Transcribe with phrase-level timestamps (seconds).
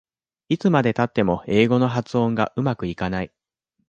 [0.49, 3.31] いつまでたっても英語の発音がうまくいかない